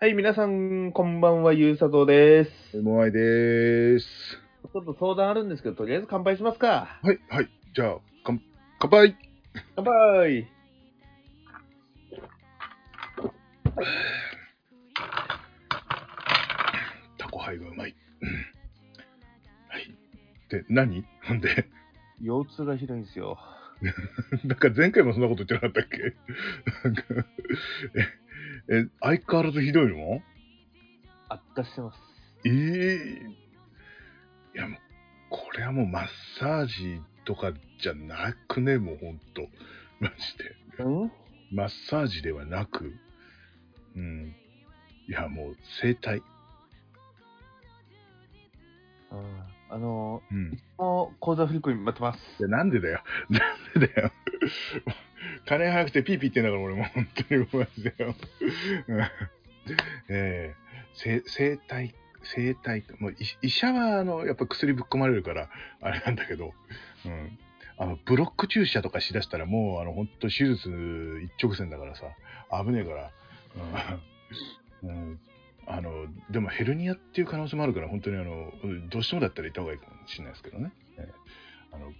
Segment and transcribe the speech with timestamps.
[0.00, 2.76] はい、皆さん、こんばんは、ゆうさとうです。
[2.82, 4.06] もあいでーす。
[4.72, 7.00] ちょっと相談あるんですけど、とりあえず乾杯しますか。
[7.02, 7.48] はい、はい。
[7.74, 8.40] じゃあ、かん、
[8.78, 9.16] 乾杯
[9.74, 10.46] 乾杯
[17.18, 17.94] タコハイがうまい。
[18.22, 18.28] うん
[19.68, 19.94] はい。
[20.50, 21.04] で、何？
[21.26, 21.66] ほんで、
[22.22, 23.38] 腰痛がひどいんですよ。
[24.44, 25.98] なんか前回もそんなこと言ってなかったっけ？
[26.88, 27.02] なんか、
[27.94, 28.06] え、
[28.70, 30.22] え、相変わらずひどいの？
[31.28, 31.98] 悪化してます。
[32.44, 33.26] ええ
[34.54, 34.80] いやもう、
[35.30, 36.06] これはもうマッ
[36.38, 39.48] サージとかじゃなくね、もうほんと。
[40.00, 40.16] マジ
[40.78, 40.84] で。
[40.84, 41.12] うん？
[41.50, 42.94] マッサージではなく、
[43.96, 44.34] うん。
[45.08, 46.22] いや、もう、整体。
[49.70, 50.58] あのうん。
[50.78, 52.18] ー、もう口座振り込み待ってます。
[52.38, 53.02] いや、なんでだよ。
[53.28, 53.38] な
[53.76, 54.12] んでだよ。
[55.46, 58.14] 金早くてピーピー言ってんだから、俺もう本当にマジだよ。
[58.88, 59.08] う んえ
[60.08, 60.54] え
[60.94, 65.48] 整整体、整体、もう医医者は、あの、やっぱ薬ぶっ込まれるから、
[65.80, 66.54] あれなんだけど、
[67.04, 67.38] うん。
[67.76, 72.06] あの、ブロック注射とかしだしたら、もう、あの、本当手術一直線だからさ、
[72.64, 73.10] 危ねえから、
[74.82, 74.88] うん。
[74.88, 75.20] うん
[75.70, 78.50] あの、でもヘルニアっていう可能性もあるから、本当にあの、
[78.88, 80.72] どうしてもだったら行った方がいいかもしれないですけどね。
[80.96, 81.12] ええ
[81.72, 81.92] あの、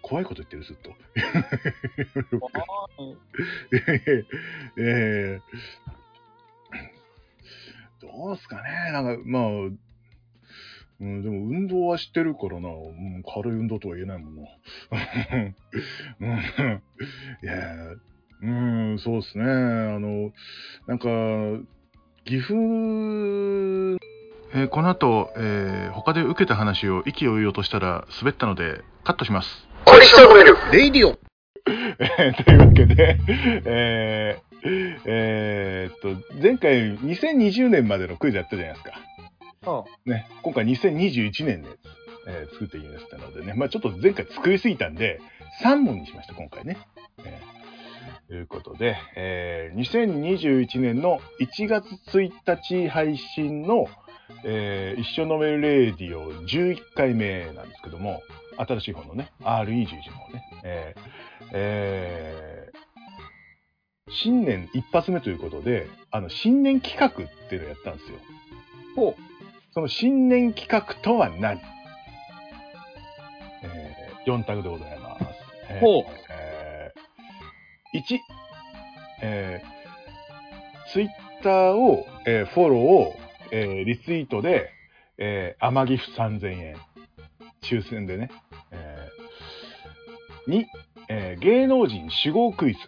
[0.00, 0.96] 怖いこと言ってる、ずっと。
[4.78, 5.40] ええ
[8.00, 9.42] どうすかねなんか、まあ、
[11.00, 14.42] うん、でも運動はしてるからな、うん、軽い運動とは言えないもんな。
[16.20, 16.30] うん、
[17.42, 17.96] いや、
[18.40, 18.50] う
[18.94, 19.44] ん、そうですね。
[19.44, 20.32] あの、
[20.86, 21.08] なんか、
[22.24, 22.54] 岐阜、
[24.54, 29.48] えーこの後、えー他で受けた話を息を言おうとしたら滑ったのでカットします。
[30.72, 31.18] レイディオ
[31.98, 33.18] えーというわけで、
[33.64, 38.92] えーえーっと、前回2020年までのクイズやったじゃないですか。
[39.66, 41.68] あね、今回2021年で、
[42.28, 45.20] えー作ってみましたのでね、まあちょっと前回作りすぎたんで、
[45.64, 46.78] 3問にしました、今回ね。
[47.24, 47.51] えー
[48.32, 51.84] ということで、えー2021年の1月
[52.14, 53.88] 1日配信の、
[54.42, 58.22] えー一緒飲めるレディオ11回目なんですけども、
[58.56, 61.00] 新しい方のね、RE11 の方ね、えー
[61.52, 62.78] えー
[64.08, 68.18] 新年一発目ということで、あの、新年企画っていうのをやったんですよ。
[68.96, 69.14] ほう。
[69.74, 71.60] その新年企画とは何？
[73.62, 75.24] えー、4択でございます。
[75.68, 76.41] えーほうえー
[77.94, 78.18] 1、
[79.22, 81.08] えー、ツイッ
[81.42, 83.14] ターを、えーフォローを、
[83.50, 84.70] えーリツイートで、
[85.18, 86.76] えー、天岐阜3000円。
[87.62, 88.30] 抽選でね。
[88.70, 90.64] えー、2、
[91.08, 92.80] えー芸能人死亡クイズ。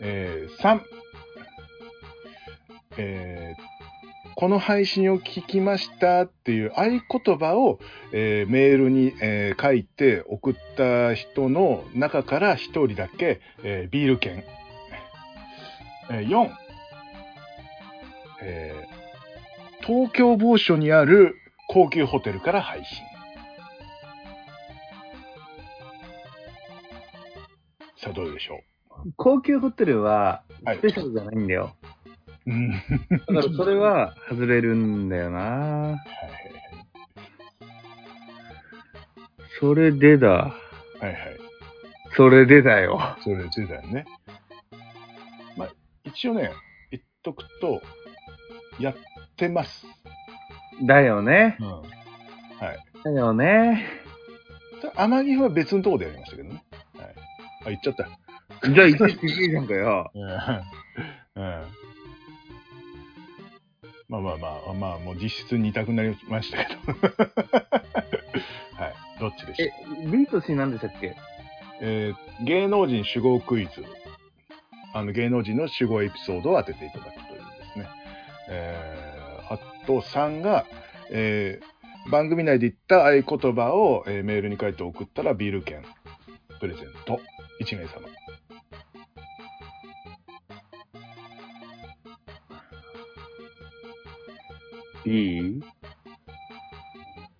[0.00, 0.80] えー、3、
[2.98, 3.73] えー
[4.36, 7.78] この配信を聞きましたっていう合言葉を、
[8.12, 14.44] えーメールに、えー書いて送った人の中から一人だけ、えービール券。
[16.10, 16.50] えー4、
[18.42, 18.94] えー
[19.86, 21.36] 東京某所にある
[21.68, 23.04] 高級ホテルから配信。
[27.98, 28.62] さあどうでしょ
[29.06, 29.12] う？
[29.16, 31.76] 高級ホテルはスペシャルじゃないんだよ。
[31.82, 31.86] う、
[32.46, 35.38] うんだからそれは外れるんだよな。
[35.40, 36.14] はい
[39.60, 40.28] それでだ。
[40.28, 40.52] は
[41.00, 41.14] いはい。
[42.16, 43.16] それでだよ。
[43.22, 44.04] それでだよね。
[45.56, 45.68] まあ、
[46.04, 46.52] 一応ね、
[46.90, 47.80] 言っとくと、
[48.78, 48.94] やっ
[49.36, 49.86] てます。
[50.82, 51.56] だよね。
[51.60, 51.68] うん。
[51.68, 53.04] はい。
[53.04, 53.86] だよね。
[54.96, 56.64] 天城は別のとこでやりましたけどね。
[56.94, 57.14] はい。
[57.66, 58.68] あ、言っちゃった。
[58.68, 60.10] じゃあ、一日いいじゃんかよ。
[64.24, 66.80] まあまあまあ、まあ、もう実質二択になりましたけど。
[68.76, 68.94] はい。
[69.20, 71.14] どっちでしょえう、B と C 何でしたっけ？
[71.80, 73.84] えー芸能人主語クイズ。
[74.92, 77.88] あの、芸能人の主語エピソードを当てていただくというですね。
[78.48, 80.64] えー、あと3が、
[81.10, 81.74] えー
[82.10, 85.82] 番組内で言った合言葉を、えーメールに書いて送ったらビール券
[86.60, 87.18] プレゼント
[87.62, 87.90] 1名様。
[95.06, 95.60] いい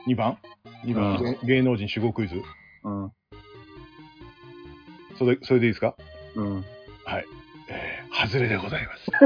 [0.07, 0.39] ？2番
[0.85, 2.41] ?2 番、うん芸芸能人主語クイズ
[2.85, 3.11] うん。
[5.19, 5.95] それ、それでいいですか？
[6.37, 6.57] うん。
[7.05, 7.25] はい。
[7.71, 9.11] えー、外れでございます。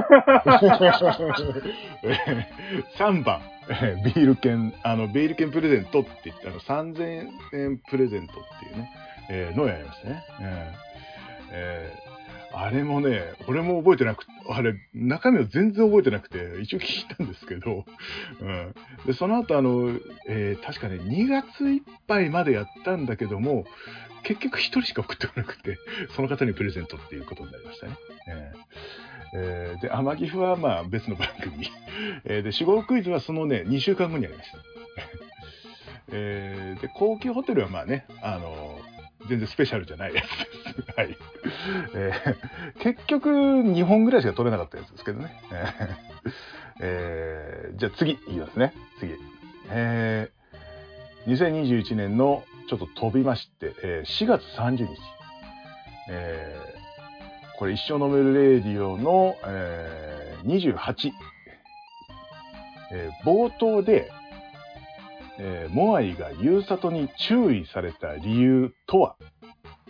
[2.99, 8.91] 3番、えービール券、あの、ビール券プレゼントって言って、あの、3000円プレゼントっていうね、
[9.31, 10.25] えーのをやりましたね。
[10.41, 10.79] えー
[11.51, 12.08] えー
[12.53, 17.85] あれもね、俺も覚えてなく、あれ、中身を全然覚えてなくて、一応聞いたんですけど、
[18.41, 18.75] うん。
[19.07, 19.91] で、その後、あの、
[20.27, 23.67] えー確かね、2月いっぱいまでやったんだけども、
[24.23, 25.77] 結局一人しか送ってこなくて、
[26.17, 27.97] その方にプレゼントっていうことになりましたね。
[28.29, 28.59] えー
[29.35, 31.69] えーで、天岐阜はまあ別の番組。
[32.25, 34.59] えーで、死亡クイズはそのね、2週間後にありました。
[36.13, 38.81] えーで、高級ホテルはまあね、あの
[39.29, 40.93] 全然スペシャルじゃないやつです。
[40.97, 41.17] はい。
[41.95, 45.33] えー結局、2本ぐらいしか取れなかったやつですけどね。
[46.81, 48.73] えーじゃあ次、いきますね。
[49.01, 49.15] 次。
[49.71, 50.39] えー
[51.27, 54.97] 2021年のちょっと飛びまして、えー4月30日。
[56.11, 56.79] えー
[57.59, 61.11] これ一生飲めるレディオの、えー28、
[62.93, 64.11] えー冒頭で、
[65.39, 69.17] えーモアイがユーサトに注意された理由とは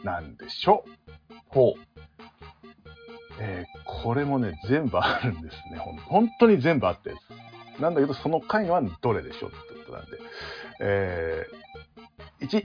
[0.05, 1.35] 何でしょう？
[1.49, 1.75] ほ
[3.41, 5.79] えーこれもね、全部あるんですね。
[5.79, 7.17] ほん本当に全部あったや
[7.77, 7.81] つ。
[7.81, 10.11] なんだけど、その回はどれでしょうってことなんで。
[10.81, 12.65] えー1、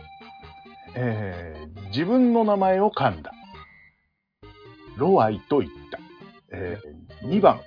[0.96, 3.32] えー自分の名前を噛んだ。
[4.98, 6.00] ロアイと言った。
[6.52, 7.62] えー2番、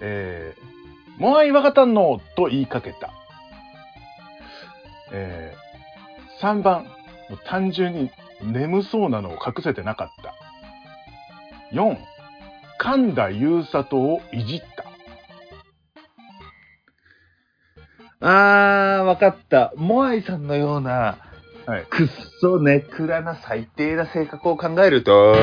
[0.00, 3.12] えーモアイワカタンのと言いかけた。
[5.12, 5.66] えー
[6.40, 6.90] 3番、も
[7.36, 8.10] う単純に
[8.42, 10.34] 眠そうなのを隠せてなかった。
[11.74, 11.96] 4、
[12.78, 14.82] 神田優里をいじった。
[18.20, 18.28] う。
[18.28, 19.72] あー、わかった。
[19.76, 21.18] モアイさんのような、
[21.66, 21.86] はい。
[21.86, 22.08] くっ
[22.40, 25.34] そネクラな最低な性格を考えると、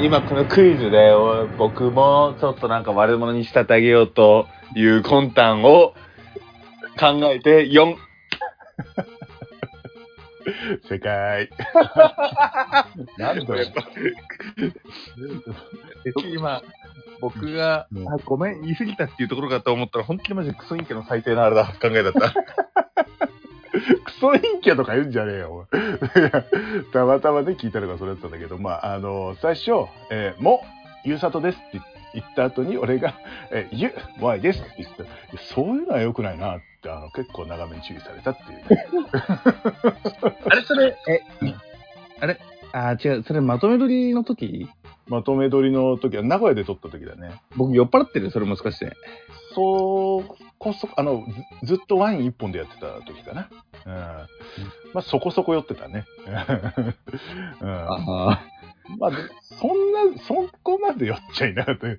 [0.00, 5.92] 今このクイズでお僕もちょっとなんか悪者に仕立て上げようという魂胆を
[6.98, 8.05] 考えて4。
[10.88, 11.50] 正解。
[13.18, 13.66] なんだよ。
[16.32, 16.62] 今、
[17.20, 22.32] 僕が、うんあごめん、言い過ぎたっていうところかと思ったら、本当にマジでクソ陰キャの最低なあれだ、考えだった。
[24.04, 25.66] クソ陰キャとか言うんじゃねえよ。
[26.92, 30.64] たまたまね、聞いたのがそれだったんだけど、まあ、あの、最初、えーも、
[31.04, 31.84] ゆうさとですって言っ
[32.34, 33.14] た後に、俺が、
[33.50, 35.04] えーゆ、もあいですって言って
[35.52, 38.86] そういうのは良くないなって、あの、結構長めに注意されたっていうね、
[40.50, 41.20] あれ、それ、え、
[42.20, 42.40] あれ、
[42.72, 44.68] あー、違う、それまとめ撮りの時？
[45.08, 47.40] まとめ撮りの時は、名古屋で撮った時だね。
[47.56, 48.30] 僕酔っ払ってる？
[48.30, 48.92] それもしかして。
[49.54, 50.24] そう
[50.58, 51.24] こそ、あの、
[51.62, 53.48] ずずっとワイン一本でやってた時かな。
[53.86, 53.92] うん。
[53.92, 54.26] ま
[54.96, 56.04] あ、そこそこ酔ってたね。
[57.60, 57.68] うん。
[57.68, 58.42] あ
[58.98, 61.96] まあ、でそんな、そこまで酔っちゃいなかったよ。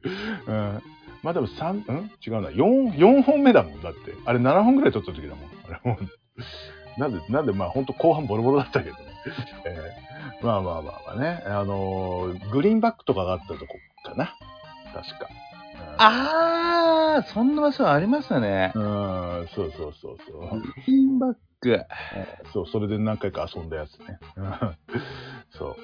[0.48, 0.82] うん。
[1.24, 2.12] まあでも3、ん？
[2.26, 2.50] 違うな。
[2.50, 3.82] 4、4本目だもん。
[3.82, 4.14] だって。
[4.26, 5.50] あれ7本ぐらい撮った時だもん。
[5.70, 7.00] あれもう。
[7.00, 9.02] なんで、なんで、まあ本当後半ボロボロだったけどね。
[9.66, 11.44] えーまあまあまあまあね。
[11.48, 13.66] あのーグリーンバックとかがあったとこ
[14.04, 14.36] かな。
[14.94, 15.28] 確か。
[15.98, 18.72] あー、そんな場所ありましたね。
[18.76, 20.62] うん、うんそうそうそうそう。
[20.86, 21.86] ピンバック。
[22.54, 24.20] そう、それで何回か遊んだやつね。
[24.36, 24.76] うん
[25.50, 25.76] そう。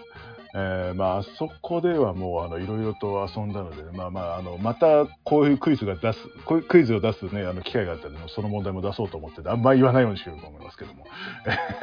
[0.55, 11.05] えーまあ、そこではもう、あの、いろいろと遊んだので、まあまあ、あの、また、こういうクイズが出す、こういうクイズを出すね、あの、機会があったら、その問題も出そうと思ってて、あんまり言わないようにしようと思いますけども。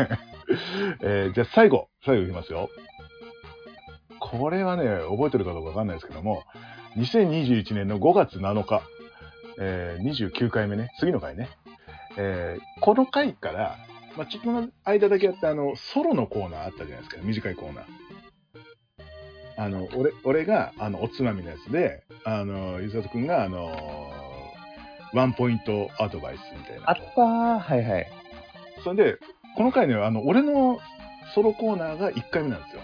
[1.03, 2.71] えーじゃあ、最後、最後いきますよ。
[4.21, 6.45] これはね、覚えてるかどうかわかんないですけども、
[6.97, 8.83] 2021年の5月7日、
[9.59, 11.49] えー29回目ね、次の回ね。
[12.17, 13.77] えーこの回から、
[14.17, 18.10] まあ、ちょっとの間だけやったあの、ソロのコーナーあったじゃないですか、短いコーナー。
[19.61, 23.71] あの、俺、俺が、あの、おつまみのやつで、あの、ゆざとくんが、あの、
[25.13, 26.89] ワンポイントアドバイスみたいな。
[26.89, 28.11] あったー、はいはい。
[28.83, 29.19] それで、
[29.59, 30.79] この回ね、あの、俺の
[31.35, 32.81] ソロコーナーが1回目なんですよ。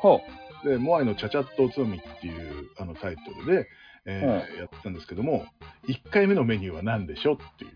[0.00, 0.20] ほ
[0.64, 3.68] で、モアイのちゃちゃっとおつまみっていうあのタイトルで、
[4.04, 5.46] えーやってたんですけども、
[5.88, 7.70] 1回目のメニューは何でしょっていう。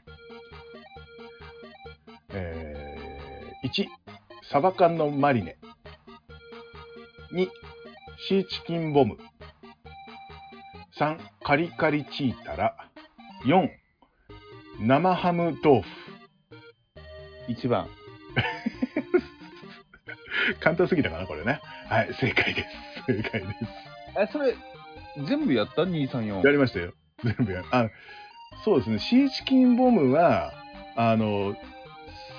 [2.30, 3.86] えー、1、
[4.52, 5.56] サバ缶のマリネ。
[7.32, 7.48] 2、
[8.18, 9.18] シーチキンボム。
[10.98, 12.74] 3、カリカリチータラ。
[13.44, 13.68] 4、
[14.80, 15.88] 生ハム豆腐。
[17.48, 17.52] う。
[17.52, 17.88] 1番。
[20.60, 21.60] 簡単すぎたかな、これね。
[21.88, 22.64] はい、正解で
[23.06, 23.06] す。
[23.06, 23.54] 正解です。
[24.18, 24.54] え、それ、
[25.26, 26.44] 全部やった ?2、3、4。
[26.44, 26.94] やりましたよ。
[27.22, 27.90] 全部やあ、
[28.64, 28.98] そうですね。
[28.98, 30.54] シーチキンボムは、
[30.96, 31.54] あの、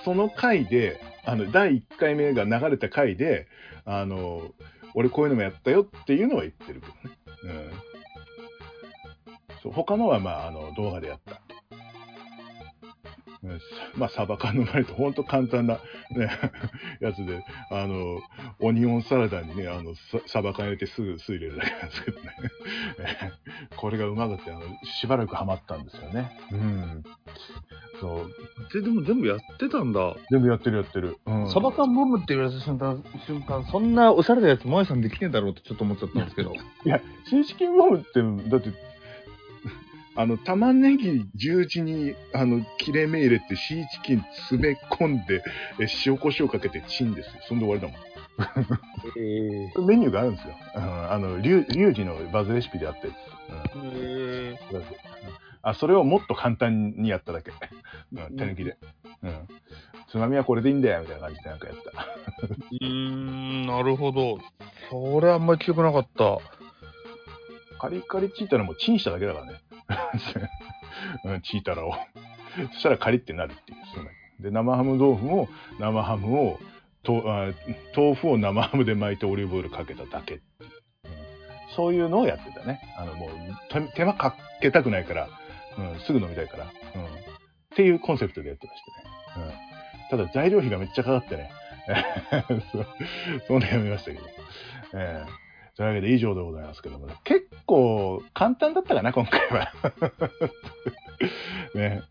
[0.03, 3.47] その回で、あの、第1回目が流れた回で、
[3.85, 4.51] あの、
[4.97, 7.15] 俺こういうのもやったよっていうのは言ってるけどね。
[7.43, 7.71] うん。
[9.61, 11.39] そう他のは、まあ、あの、動画でやった。
[13.43, 13.61] うん
[13.95, 15.75] まあ、サバ缶の前と本当簡単な、
[16.09, 16.27] ね、
[16.99, 18.23] やつで、あの、
[18.59, 22.31] オニオンサラダにね、あの、ササバ缶入れてすぐ酢入れるだけなんですけどね。
[23.77, 26.39] これがうまくて、あの、しばらくハマったんですよね。
[26.51, 27.03] うん。
[27.99, 28.73] そう。
[28.73, 30.15] ででも全部やってたんだ。
[30.31, 31.17] 全部やってるやってる。
[31.25, 31.49] うん。
[31.51, 36.53] サバ缶ボムって言われた瞬間、瞬間そんなおしゃれなやつ、萌えさんできねえだろうってちょっと思っちゃったんですけど。
[36.85, 38.69] いや、シーチキンボムって、だって、
[40.15, 45.43] あの、玉ねぎ十字に、あの、切れ目入れて、シーチキン詰め込んで、
[45.79, 47.41] え塩コショウかけてチンですよ。
[47.47, 48.07] そんで終わりだもん。
[49.87, 50.53] メニューがあるんですよ。
[50.75, 53.37] うん、あの、リュウリュウジのバズレシピであったやつ。
[53.75, 53.91] うんへ
[54.53, 54.59] え。
[54.71, 57.51] だってあ、それをもっと簡単にやっただけ。
[58.13, 58.77] うん、手抜きで。
[59.23, 59.47] うん。
[60.09, 61.91] つまみはこれでいいんだよ、みたいな感じでなんかやった。
[61.91, 64.39] うーん、なるほど。
[64.89, 66.39] それあんまり記憶なかった。
[67.79, 69.61] カリカリチータラもチンしただけだからね。
[71.25, 71.93] うん、チータラを。
[72.73, 74.43] そしたらカリってなるっていう。
[74.43, 75.49] で、生ハム豆腐も
[75.79, 76.59] 生ハムを
[77.03, 77.51] とあ、
[77.95, 80.77] 豆腐を生ハムで巻いてオリーブオイルかけただけっていう、うん
[81.77, 82.81] そういうのをやってたね。
[82.97, 83.29] あの、もう
[83.71, 85.29] 手手間かけたくないから、
[85.77, 86.69] うん、すぐ飲みたいから、うん。
[86.69, 87.07] っ
[87.75, 89.51] ていうコンセプトでやってましてね。
[90.11, 91.51] うん、ただ材料費がめっちゃかかってね。
[92.71, 92.87] そう
[93.47, 94.23] そんなやめましたけど。
[94.93, 97.13] えーというわけで以上でございますけどもね。
[97.23, 99.71] 結構簡単だったかな、今回は。
[101.75, 102.01] ね。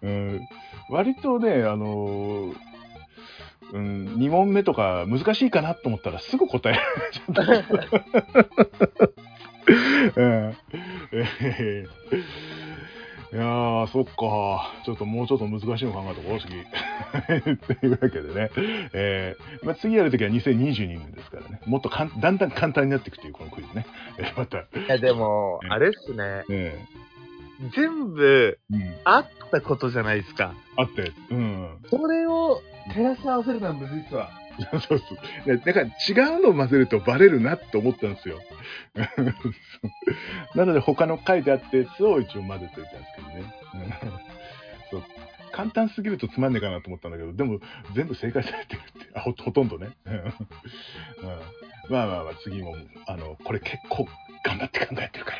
[0.00, 0.40] うん、
[0.88, 2.56] 割とね、あのー
[3.74, 7.34] うん、2問目とか難しいかなと思ったらすぐ答えられちゃっ
[10.16, 10.16] た。
[10.20, 10.56] うん
[13.32, 14.74] いやー、そっか。
[14.84, 16.54] ちょっともうちょっと難しいの考えとこう、次。
[17.80, 18.50] というわけでね。
[18.92, 21.60] えーまあ、次やるときは2022年ですからね。
[21.64, 23.86] もっとかんだんだん簡単になっていくというこのクイズね。
[24.18, 24.58] えーまた。
[24.58, 26.44] いや、でも、あれっすね。
[26.50, 26.84] え
[27.76, 28.94] 全部、ーうん。
[29.04, 30.54] あったことじゃないですか。
[30.76, 31.30] あったやつ。
[31.30, 31.78] うん。
[31.88, 32.60] それを
[32.94, 34.30] 照らし合わせるのはむずいっすわ。
[34.58, 34.98] そうそう。
[35.56, 38.38] ねだから違うのを混ぜるとバレるなって思ったんですよ。
[40.54, 43.54] なので他の書いてあったやつを一応混ぜておいたんですけどね。
[43.74, 43.76] う
[44.98, 45.10] んそう
[45.52, 47.58] 簡単すぎるとつまんねえかなと思ったんだけど、でも
[47.94, 49.90] 全部正解されてるって、あほほとんどね。
[50.06, 50.32] うんうん
[51.88, 52.76] まあまあまあ次も、
[53.08, 54.06] あの、これ結構
[54.44, 55.32] 頑張って考えてるか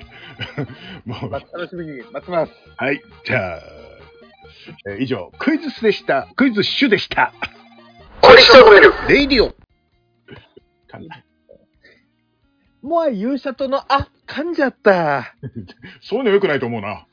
[0.57, 0.65] ら。
[1.05, 2.53] もう、まあ、楽しみに待ってます。
[2.77, 3.61] はい、じゃあ、
[4.89, 6.27] えー以上、クイズスでした。
[6.35, 7.33] クイズッシュでした。
[8.31, 9.53] 凝り固めるレイディオ
[12.81, 15.35] もう勇者との、あ、噛んじゃった。
[16.01, 16.89] そういうの良くないと思うな。
[16.89, 17.07] は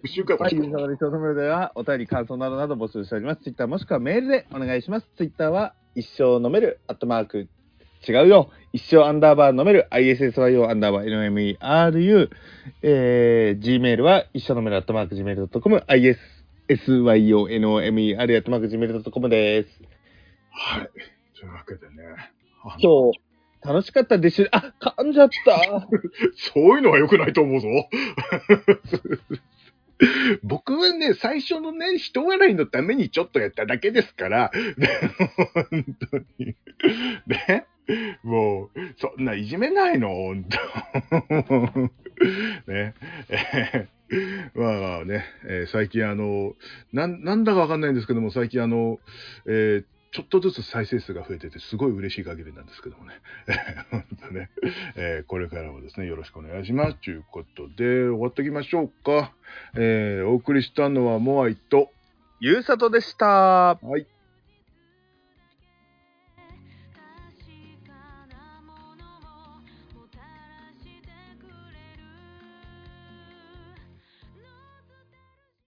[0.04, 0.24] 勇
[0.70, 3.42] 者の理想のメールでは、お便り、感想などなど募集しております。
[3.42, 5.08] ツイッターもしくはメールでお願いします。
[5.16, 7.48] ツイッターは、一生呑める、アットマーク、
[8.08, 8.50] 違うよ。
[8.72, 12.30] 一生アンダーバー飲める、ISSYO アンダーバー NMERU。
[12.82, 15.82] えー、Gmail は、一生飲める、アットマーク Gmail.com、
[16.72, 19.68] ISSYO NOMER アットマーク Gmail.com です。
[20.50, 20.88] はい。
[21.38, 21.94] というわけでね。
[22.80, 23.20] 今日、
[23.62, 24.46] 楽しかったでしょ。
[24.52, 25.86] あ、噛んじゃった。
[26.34, 27.68] そういうのは良くないと思うぞ。
[30.42, 34.50] 僕はね、最初のね、人笑いのためにちょっとやっただけですから、
[35.70, 36.56] 本当に。
[37.26, 37.66] ね。
[38.22, 40.58] もう、そんないじめないの、本当。
[42.66, 42.94] ね。
[43.28, 46.54] え ーまあまあね、えー最近あの、
[46.92, 48.98] なん、なんだかわかんないんですけども、最近あの、
[49.46, 53.14] えーちょっとずつ再生数が増えてて、すごい嬉しい限りなんですけどもね。
[53.90, 54.50] 本当ね、
[54.94, 56.96] えーこれからもですね、よろしくお願いします。
[57.00, 59.32] ということで、終わっていきましょうか。
[59.74, 61.90] えーお送りしたのはモアイと、
[62.40, 63.26] ゆうさとでした。
[63.26, 64.06] はい。